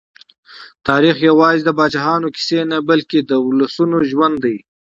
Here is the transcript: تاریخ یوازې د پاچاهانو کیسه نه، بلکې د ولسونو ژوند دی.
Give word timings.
تاریخ 0.87 1.15
یوازې 1.29 1.61
د 1.65 1.69
پاچاهانو 1.77 2.27
کیسه 2.35 2.59
نه، 2.71 2.77
بلکې 2.89 3.19
د 3.29 3.31
ولسونو 3.47 3.97
ژوند 4.09 4.35
دی. 4.45 4.57